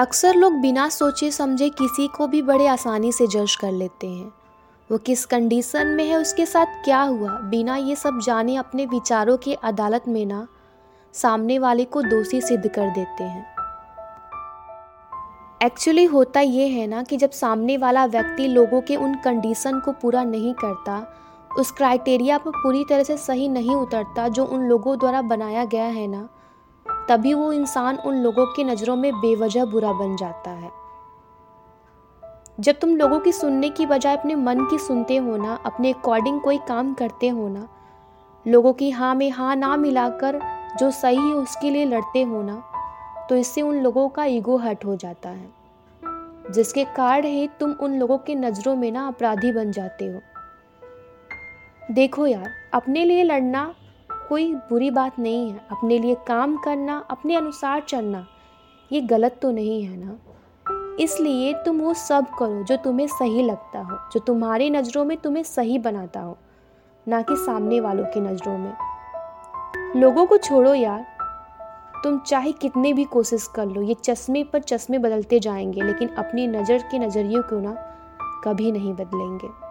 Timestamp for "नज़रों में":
28.64-29.12, 48.34-48.90, 64.70-65.16, 68.20-68.72